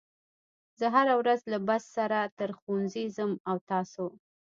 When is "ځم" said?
3.17-3.31